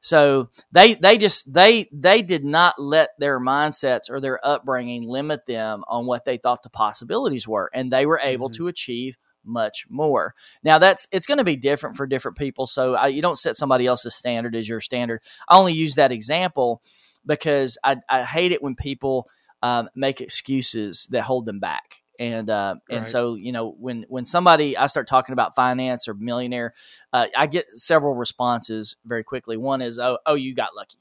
[0.00, 5.46] So they they just they they did not let their mindsets or their upbringing limit
[5.46, 8.64] them on what they thought the possibilities were, and they were able mm-hmm.
[8.64, 10.34] to achieve much more.
[10.62, 12.66] Now that's it's going to be different for different people.
[12.66, 15.22] So I, you don't set somebody else's standard as your standard.
[15.48, 16.82] I only use that example
[17.26, 19.28] because I, I hate it when people
[19.62, 22.02] um, make excuses that hold them back.
[22.20, 22.98] And uh, right.
[22.98, 26.74] and so you know when when somebody I start talking about finance or millionaire,
[27.14, 29.56] uh, I get several responses very quickly.
[29.56, 30.98] One is oh oh you got lucky.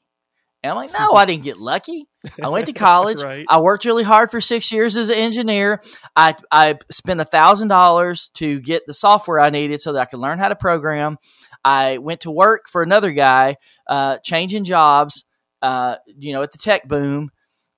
[0.64, 2.06] And I'm like, no, I didn't get lucky.
[2.42, 3.22] I went to college.
[3.22, 3.46] right.
[3.50, 5.82] I worked really hard for six years as an engineer.
[6.18, 10.06] I, I spent a thousand dollars to get the software I needed so that I
[10.06, 11.18] could learn how to program.
[11.64, 13.56] I went to work for another guy,
[13.88, 15.24] uh, changing jobs,
[15.62, 17.30] uh, you know, at the tech boom,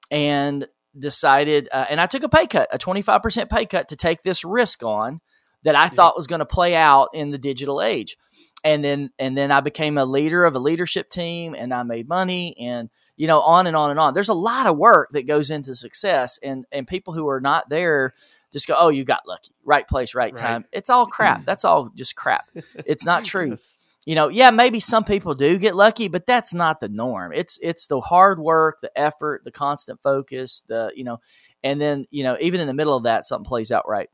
[0.09, 1.69] and decided.
[1.71, 4.83] Uh, and I took a pay cut, a 25% pay cut to take this risk
[4.83, 5.21] on
[5.63, 5.89] that I yeah.
[5.89, 8.17] thought was going to play out in the digital age
[8.63, 12.07] and then and then I became a leader of a leadership team and I made
[12.07, 14.13] money and you know on and on and on.
[14.13, 17.69] There's a lot of work that goes into success and and people who are not
[17.69, 18.13] there
[18.53, 19.51] just go, "Oh, you got lucky.
[19.63, 21.45] Right place, right time." It's all crap.
[21.45, 22.47] That's all just crap.
[22.85, 23.51] It's not true.
[23.51, 23.79] yes.
[24.05, 27.33] You know, yeah, maybe some people do get lucky, but that's not the norm.
[27.33, 31.19] It's it's the hard work, the effort, the constant focus, the you know,
[31.63, 34.09] and then, you know, even in the middle of that something plays out right.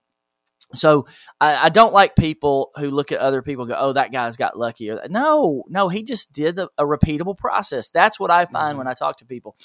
[0.75, 1.07] So
[1.39, 4.57] I, I, don't like people who look at other people go, "Oh, that guy's got
[4.57, 7.89] lucky." No, no, he just did a, a repeatable process.
[7.89, 8.79] That's what I find mm-hmm.
[8.79, 9.55] when I talk to people.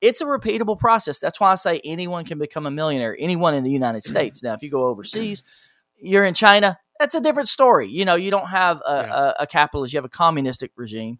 [0.00, 1.18] It's a repeatable process.
[1.18, 3.16] That's why I say anyone can become a millionaire.
[3.18, 4.42] Anyone in the United States.
[4.42, 5.42] Now, if you go overseas,
[6.00, 6.78] you're in China.
[7.02, 7.88] That's a different story.
[7.88, 9.14] You know, you don't have a, yeah.
[9.14, 9.92] a, a capitalist.
[9.92, 11.18] You have a communistic regime.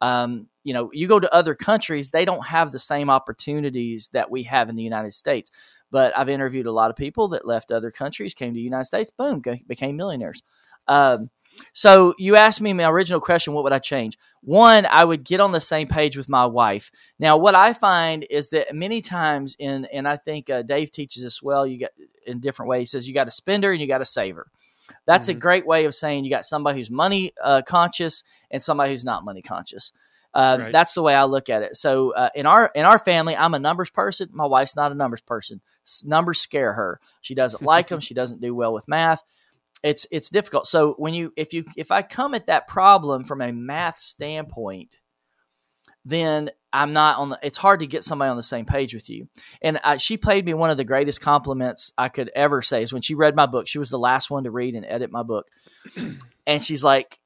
[0.00, 4.28] Um, you know, you go to other countries, they don't have the same opportunities that
[4.28, 5.52] we have in the United States.
[5.88, 8.86] But I've interviewed a lot of people that left other countries, came to the United
[8.86, 10.42] States, boom, became millionaires.
[10.88, 11.30] Um,
[11.74, 14.18] so you asked me my original question, what would I change?
[14.40, 16.90] One, I would get on the same page with my wife.
[17.20, 21.22] Now, what I find is that many times in, and I think uh, Dave teaches
[21.22, 21.90] this well, you got
[22.26, 22.80] in different ways.
[22.80, 24.50] He says you got a spender and you got a saver.
[25.06, 25.38] That's mm-hmm.
[25.38, 29.04] a great way of saying you got somebody who's money uh, conscious and somebody who's
[29.04, 29.92] not money conscious.
[30.32, 30.72] Um, right.
[30.72, 31.76] That's the way I look at it.
[31.76, 34.28] So uh, in our in our family, I'm a numbers person.
[34.32, 35.60] My wife's not a numbers person.
[35.84, 37.00] S- numbers scare her.
[37.20, 38.00] She doesn't like them.
[38.00, 39.24] She doesn't do well with math.
[39.82, 40.66] It's it's difficult.
[40.66, 44.99] So when you if you if I come at that problem from a math standpoint,
[46.04, 47.38] then I'm not on the.
[47.42, 49.28] It's hard to get somebody on the same page with you.
[49.60, 52.92] And I, she paid me one of the greatest compliments I could ever say is
[52.92, 53.66] when she read my book.
[53.68, 55.46] She was the last one to read and edit my book,
[56.46, 57.18] and she's like,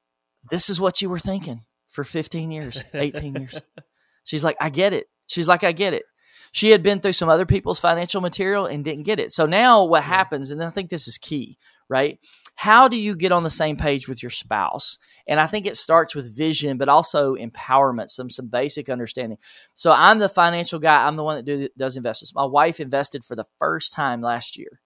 [0.50, 1.62] "This is what you were thinking."
[1.94, 3.60] for 15 years, 18 years.
[4.24, 5.06] She's like, I get it.
[5.26, 6.04] She's like, I get it.
[6.50, 9.32] She had been through some other people's financial material and didn't get it.
[9.32, 11.56] So now what happens, and I think this is key,
[11.88, 12.18] right?
[12.56, 14.98] How do you get on the same page with your spouse?
[15.26, 19.38] And I think it starts with vision, but also empowerment, some some basic understanding.
[19.74, 21.06] So I'm the financial guy.
[21.06, 22.34] I'm the one that do, does investments.
[22.34, 24.80] My wife invested for the first time last year.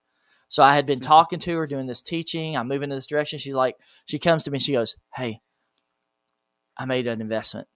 [0.48, 1.08] So I had been mm-hmm.
[1.08, 2.56] talking to her, doing this teaching.
[2.56, 3.38] I'm moving in this direction.
[3.38, 3.76] She's like,
[4.06, 4.58] she comes to me.
[4.58, 5.40] She goes, "Hey,
[6.76, 7.68] I made an investment.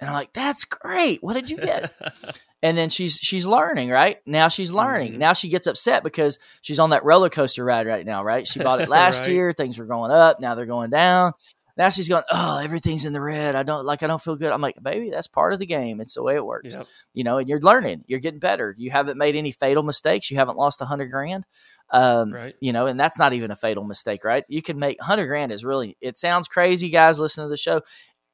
[0.00, 1.22] And I'm like, that's great.
[1.22, 1.92] What did you get?
[2.62, 4.18] and then she's she's learning, right?
[4.26, 5.12] Now she's learning.
[5.12, 5.20] Mm-hmm.
[5.20, 8.46] Now she gets upset because she's on that roller coaster ride right now, right?
[8.46, 9.32] She bought it last right.
[9.32, 11.32] year, things were going up, now they're going down.
[11.76, 13.56] Now she's going, oh, everything's in the red.
[13.56, 14.02] I don't like.
[14.02, 14.52] I don't feel good.
[14.52, 16.00] I'm like, baby, that's part of the game.
[16.00, 16.74] It's the way it works.
[16.74, 16.86] Yep.
[17.14, 18.04] You know, and you're learning.
[18.06, 18.74] You're getting better.
[18.78, 20.30] You haven't made any fatal mistakes.
[20.30, 21.44] You haven't lost a hundred grand.
[21.90, 22.54] Um, Right.
[22.60, 24.44] You know, and that's not even a fatal mistake, right?
[24.48, 25.96] You can make hundred grand is really.
[26.00, 27.18] It sounds crazy, guys.
[27.18, 27.82] Listen to the show.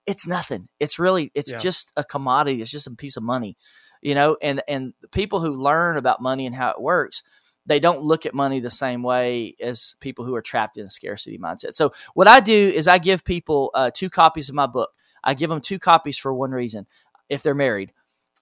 [0.06, 0.68] It's nothing.
[0.78, 1.30] It's really.
[1.34, 1.58] It's Yeah.
[1.58, 2.62] just a commodity.
[2.62, 3.56] It's just a piece of money.
[4.02, 7.22] You know, and and people who learn about money and how it works
[7.66, 10.90] they don't look at money the same way as people who are trapped in a
[10.90, 11.74] scarcity mindset.
[11.74, 14.90] So what I do is I give people uh, two copies of my book.
[15.22, 16.86] I give them two copies for one reason:
[17.28, 17.92] if they're married,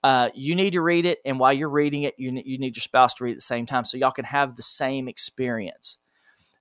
[0.02, 2.82] uh, you need to read it, and while you're reading it, you you need your
[2.82, 5.98] spouse to read at the same time, so y'all can have the same experience.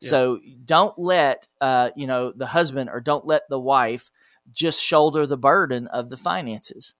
[0.02, 0.10] Yeah.
[0.10, 4.10] So don't let uh, you know the husband or don't let the wife
[4.52, 6.96] just shoulder the burden of the finances.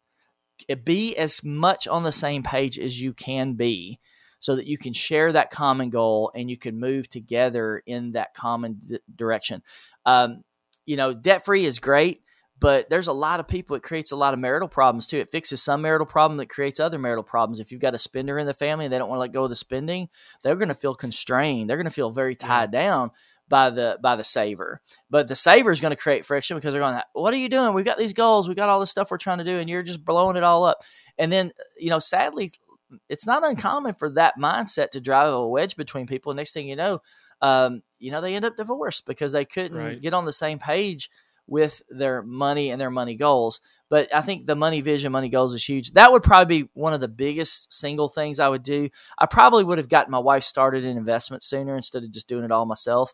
[0.84, 4.00] Be as much on the same page as you can be
[4.40, 8.34] so that you can share that common goal and you can move together in that
[8.34, 9.64] common d- direction.
[10.06, 10.44] Um,
[10.86, 12.22] you know, debt free is great,
[12.60, 13.76] but there's a lot of people.
[13.76, 15.18] It creates a lot of marital problems too.
[15.18, 17.60] It fixes some marital problem that creates other marital problems.
[17.60, 19.44] If you've got a spender in the family and they don't want to let go
[19.44, 20.10] of the spending,
[20.44, 21.70] they're going to feel constrained.
[21.70, 23.12] They're going to feel very tied down
[23.50, 24.82] by the by the saver.
[25.10, 27.74] But the saver is going to create friction because they're going, "What are you doing?
[27.74, 28.48] We've got these goals.
[28.48, 30.64] we've got all this stuff we're trying to do, and you're just blowing it all
[30.64, 30.84] up."
[31.18, 32.52] And then, you know, sadly,
[33.10, 36.34] it's not uncommon for that mindset to drive a wedge between people.
[36.34, 37.02] Next thing you know,
[37.42, 40.02] um, you know, they end up divorced because they couldn't Right.
[40.02, 41.10] get on the same page
[41.50, 43.62] with their money and their money goals.
[43.90, 45.94] But I think the money vision, money goals is huge.
[45.94, 48.90] That would probably be one of the biggest single things I would do.
[49.18, 52.44] I probably would have gotten my wife started in investment sooner instead of just doing
[52.44, 53.14] it all myself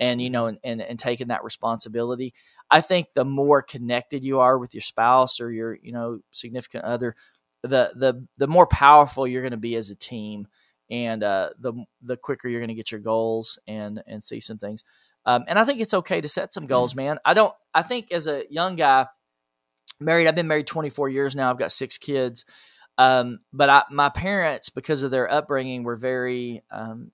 [0.00, 2.34] and you know and, and, and taking that responsibility.
[2.70, 6.84] I think the more connected you are with your spouse or your, you know, significant
[6.84, 7.14] other,
[7.62, 10.48] the the the more powerful you're going to be as a team
[10.90, 14.58] and uh, the the quicker you're going to get your goals and and see some
[14.58, 14.84] things.
[15.24, 17.18] Um, and I think it's okay to set some goals, man.
[17.24, 17.54] I don't.
[17.72, 19.06] I think as a young guy,
[20.00, 21.50] married, I've been married 24 years now.
[21.50, 22.44] I've got six kids.
[22.98, 27.10] Um, but I, my parents, because of their upbringing, were very, um,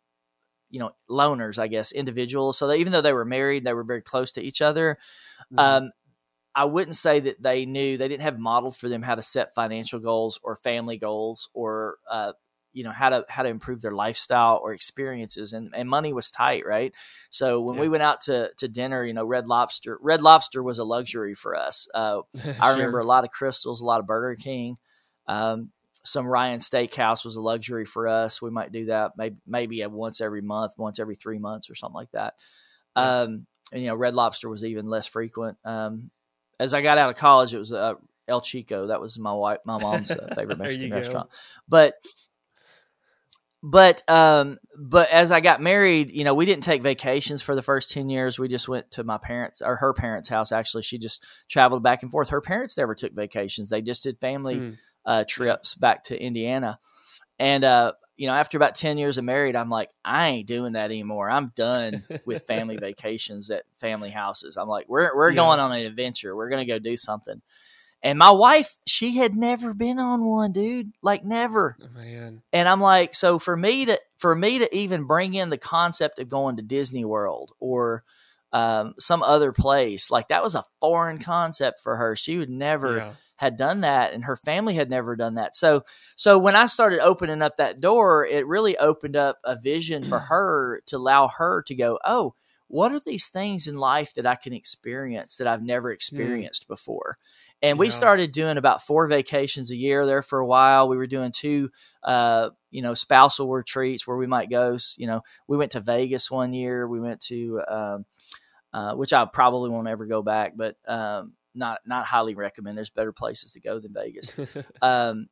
[0.70, 2.58] you know, loners, I guess, individuals.
[2.58, 4.98] So they, even though they were married, they were very close to each other.
[5.52, 5.58] Mhm.
[5.58, 5.90] Um,
[6.54, 9.54] I wouldn't say that they knew they didn't have modeled for them how to set
[9.54, 12.32] financial goals or family goals or uh,
[12.72, 16.30] you know how to how to improve their lifestyle or experiences and, and money was
[16.30, 16.94] tight right
[17.30, 20.78] so when we went out to to dinner you know red lobster red lobster was
[20.78, 22.20] a luxury for us uh,
[22.60, 24.76] I remember a lot of Krystals a lot of Burger King
[25.26, 25.70] um,
[26.08, 30.20] some Ryan Steakhouse was a luxury for us we might do that maybe maybe once
[30.20, 32.34] every month once every three months or something like that
[32.96, 33.20] Yeah.
[33.22, 36.10] um, and you know red lobster was even less frequent um,
[36.60, 37.94] as I got out of college, it was uh,
[38.26, 38.88] El Chico.
[38.88, 40.96] That was my wife, my mom's uh, favorite Mexican go.
[40.96, 41.30] restaurant.
[41.68, 41.94] But,
[43.62, 47.62] but, um, but as I got married, you know, we didn't take vacations for the
[47.62, 48.38] first ten years.
[48.38, 50.52] We just went to my parents or her parents' house.
[50.52, 52.28] Actually, she just traveled back and forth.
[52.30, 53.70] Her parents never took vacations.
[53.70, 54.70] They just did family Hmm.
[55.04, 56.78] Uh, trips back to Indiana.
[57.38, 60.72] And uh, you know, after about ten years of married, I'm like, I ain't doing
[60.72, 61.30] that anymore.
[61.30, 64.56] I'm done with family vacations at family houses.
[64.56, 65.36] I'm like, we're we're Yeah.
[65.36, 66.34] going on an adventure.
[66.34, 67.40] We're gonna go do something.
[68.00, 70.92] And my wife, she had never been on one, dude.
[71.02, 71.76] Like never.
[71.82, 72.42] Oh, man.
[72.52, 76.18] And I'm like, so for me to for me to even bring in the concept
[76.20, 78.04] of going to Disney World or
[78.52, 82.14] um, some other place, like that was a foreign concept for her.
[82.16, 83.12] She would never Yeah.
[83.38, 85.56] Had done that and her family had never done that.
[85.56, 85.84] So
[86.16, 90.20] so when I started opening up that door, it really opened up a vision for
[90.28, 92.34] her to allow her to go, "Oh,
[92.68, 97.18] what are these things in life that I can experience that I've never experienced before?"
[97.62, 97.90] And we Yeah.
[97.90, 100.88] started doing about four vacations a year there for a while.
[100.88, 101.70] We were doing two
[102.02, 105.80] uh, you know, spousal retreats where we might go, s- you know, we went to
[105.80, 108.04] Vegas one year, we went to um
[108.72, 112.76] uh, which I probably won't ever go back, but um, not not highly recommend.
[112.76, 114.32] There's better places to go than Vegas.
[114.82, 115.28] Um,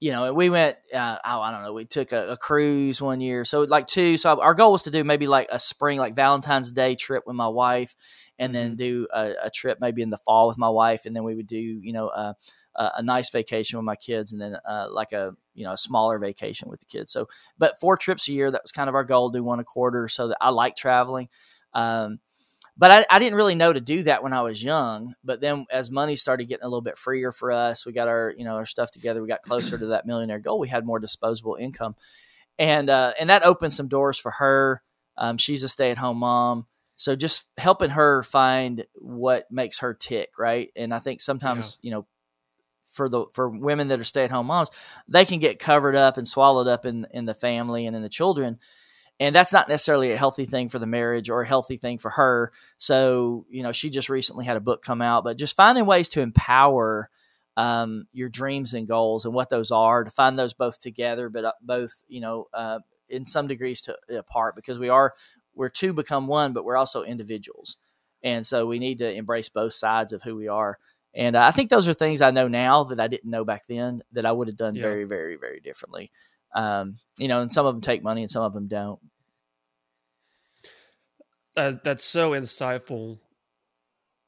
[0.00, 0.76] you know, and we went.
[0.92, 1.72] Uh, oh, I don't know.
[1.72, 4.16] We took a, a cruise one year, so like two.
[4.16, 7.36] So our goal was to do maybe like a spring, like Valentine's Day trip with
[7.36, 7.94] my wife,
[8.38, 11.24] and then do a, a trip maybe in the fall with my wife, and then
[11.24, 12.34] we would do you know uh,
[12.76, 15.78] a, a nice vacation with my kids, and then uh, like a you know a
[15.78, 17.12] smaller vacation with the kids.
[17.12, 18.50] So, but four trips a year.
[18.50, 19.30] That was kind of our goal.
[19.30, 21.28] Do one a quarter, so that I like traveling.
[21.72, 22.18] Um,
[22.76, 25.14] but I, I didn't really know to do that when I was young.
[25.22, 28.34] But then as money started getting a little bit freer for us, we got our
[28.36, 29.22] you know our stuff together.
[29.22, 30.58] We got closer to that millionaire goal.
[30.58, 31.94] We had more disposable income,
[32.58, 34.82] and uh, and that opened some doors for her.
[35.16, 36.66] Um, she's a stay at home mom,
[36.96, 40.70] so just helping her find what makes her tick, right?
[40.74, 42.06] And I think sometimes you know
[42.86, 44.70] for the for women that are stay at home moms,
[45.08, 48.08] they can get covered up and swallowed up in in the family and in the
[48.08, 48.58] children.
[49.20, 52.10] And that's not necessarily a healthy thing for the marriage or a healthy thing for
[52.10, 52.52] her.
[52.78, 56.08] So, you know, she just recently had a book come out, but just finding ways
[56.10, 57.10] to empower
[57.56, 61.44] um, your dreams and goals and what those are to find those both together, but
[61.44, 65.14] uh, both, you know, uh, in some degrees to apart because we are
[65.54, 67.76] we're two become one, but we're also individuals,
[68.24, 70.78] and so we need to embrace both sides of who we are.
[71.14, 73.66] And uh, I think those are things I know now that I didn't know back
[73.68, 74.82] then that I would have done yeah.
[74.82, 76.10] very, very, very differently.
[76.54, 79.00] Um, you know, and some of them take money and some of them don't.
[81.56, 83.18] Uh, that's so insightful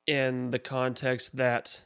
[0.07, 1.81] in the context that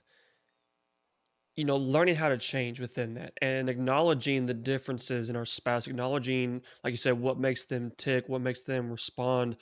[1.56, 5.86] you know learning how to change within that and acknowledging the differences in our spouse
[5.86, 9.56] acknowledging like you said what makes them tick what makes them respond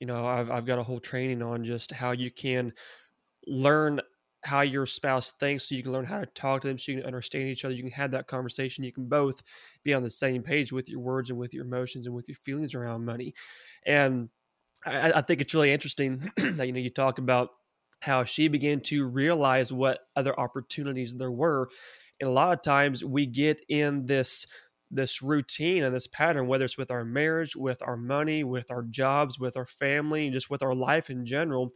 [0.00, 2.72] you know i've, I've got a whole training on just how you can
[3.46, 4.00] learn
[4.44, 6.98] how your spouse thinks so you can learn how to talk to them so you
[6.98, 9.42] can understand each other you can have that conversation you can both
[9.82, 12.36] be on the same page with your words and with your emotions and with your
[12.36, 13.34] feelings around money.
[13.86, 14.28] And
[14.84, 17.50] i, I think it's really interesting that you know you talk about
[18.00, 21.68] how she began to realize what other opportunities there were.
[22.20, 24.46] And a lot of times we get in this
[24.90, 28.84] this routine and this pattern whether it's with our marriage with our money with our
[28.84, 31.72] jobs with our family and just with our life in general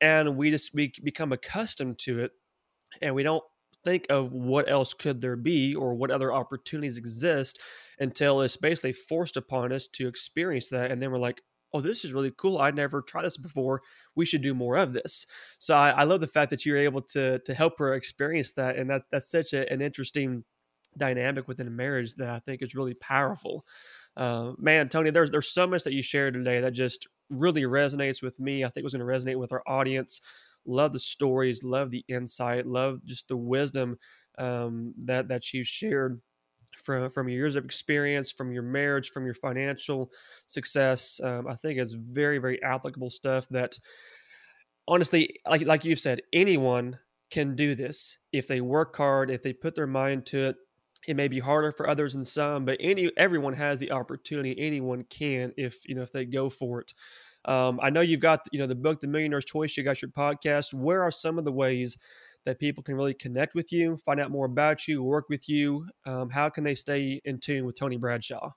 [0.00, 2.32] and we just we become accustomed to it
[3.02, 3.44] and we don't
[3.84, 7.60] think of what else could there be or what other opportunities exist
[8.00, 11.42] until it's basically forced upon us to experience that and then we're like
[11.74, 12.58] oh this is really cool.
[12.58, 13.82] I never tried this before.
[14.16, 15.26] We should do more of this.
[15.58, 18.76] So i, I love the fact that you're able to to help her experience that
[18.76, 20.44] and that that's such a, an interesting
[20.96, 23.64] dynamic within a marriage that i think is really powerful
[24.18, 28.22] uh, man tony there's there's so much that you shared today that just really resonates
[28.22, 28.64] with me.
[28.64, 30.20] I think it was going to resonate with our audience.
[30.66, 33.98] Love the stories, love the insight, love just the wisdom
[34.38, 36.20] um, that that you shared
[36.76, 40.10] from from your years of experience, from your marriage, from your financial
[40.46, 41.20] success.
[41.22, 43.78] Um, I think it's very very applicable stuff that
[44.86, 46.98] honestly, like like you said, anyone
[47.30, 50.56] can do this if they work hard, if they put their mind to it.
[51.08, 54.54] It may be harder for others than some, but any everyone has the opportunity.
[54.58, 56.92] Anyone can if you know if they go for it.
[57.46, 59.74] Um, I know you've got you know the book, The Millionaire's Choice.
[59.74, 60.74] You got your podcast.
[60.74, 61.96] Where are some of the ways
[62.44, 65.86] that people can really connect with you, find out more about you, work with you?
[66.04, 68.50] Um, how can they stay in tune with Tony Bradshaw?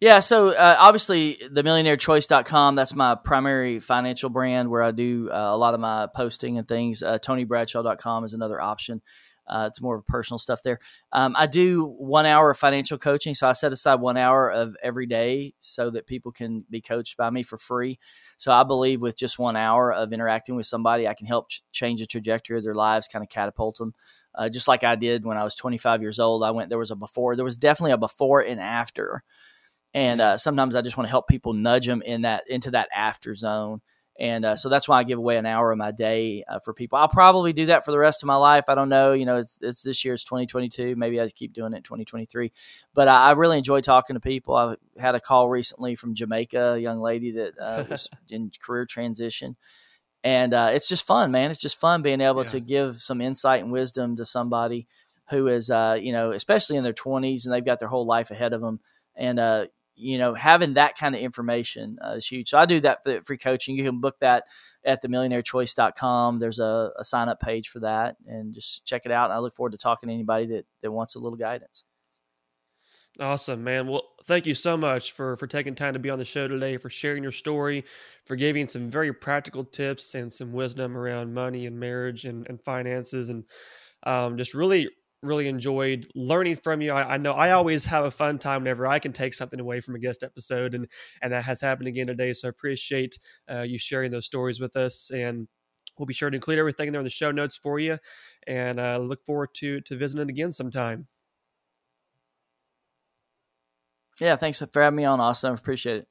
[0.00, 5.36] Yeah, so uh, obviously the millionairechoice.com, that's my primary financial brand where I do uh,
[5.36, 7.02] a lot of my posting and things.
[7.02, 9.02] Uh, TonyBradshaw.com is another option.
[9.50, 10.78] Uh, it's more of personal stuff there.
[11.12, 14.76] Um, I do one hour of financial coaching, so I set aside one hour of
[14.82, 17.98] every day so that people can be coached by me for free.
[18.38, 21.62] So I believe with just one hour of interacting with somebody, I can help ch-
[21.72, 23.92] change the trajectory of their lives, kind of catapult them.
[24.34, 26.68] Uh, just like I did when I was 25 years old, I went.
[26.68, 27.34] There was a before.
[27.34, 29.24] There was definitely a before and after.
[29.92, 32.88] And uh, sometimes I just want to help people nudge them in that into that
[32.94, 33.80] after zone
[34.20, 36.74] and uh, so that's why I give away an hour of my day uh, for
[36.74, 36.98] people.
[36.98, 38.64] I'll probably do that for the rest of my life.
[38.68, 39.14] I don't know.
[39.14, 40.12] You know, it's, it's this year.
[40.12, 40.94] It's 2022.
[40.94, 42.52] Maybe I keep doing it in 2023.
[42.92, 44.54] But I, I, really enjoy talking to people.
[44.54, 48.84] I had a call recently from Jamaica, a young lady that uh, was in career
[48.84, 49.56] transition.
[50.22, 51.50] And uh, it's just fun, man.
[51.50, 52.50] It's just fun being able yeah.
[52.50, 54.86] to give some insight and wisdom to somebody
[55.30, 58.30] who is, uh, you know, especially in their 20s and they've got their whole life
[58.30, 58.80] ahead of them.
[59.16, 59.66] And, uh,
[60.00, 62.48] you know, having that kind of information uh, is huge.
[62.48, 63.76] So I do that for free coaching.
[63.76, 64.44] You can book that
[64.84, 66.38] at the millionairechoice.com.
[66.38, 69.26] There's a, a sign up page for that and just check it out.
[69.26, 71.84] And I look forward to talking to anybody that, that wants a little guidance.
[73.18, 73.86] Awesome, man.
[73.86, 76.76] Well, thank you so much for for taking time to be on the show today,
[76.78, 77.84] for sharing your story,
[78.24, 82.62] for giving some very practical tips and some wisdom around money and marriage and, and
[82.62, 83.44] finances, and
[84.04, 84.88] um, just really
[85.22, 86.92] really enjoyed learning from you.
[86.92, 89.80] I, I, know I always have a fun time whenever I can take something away
[89.80, 90.86] from a guest episode, and
[91.22, 92.32] and that has happened again today.
[92.32, 93.18] So I appreciate
[93.50, 95.48] uh, you sharing those stories with us, and
[95.98, 97.98] we'll be sure to include everything there in the show notes for you,
[98.46, 101.06] and uh, look forward to to visiting again sometime.
[104.20, 105.50] Yeah, thanks for having me on, Austin.
[105.50, 106.08] I appreciate it.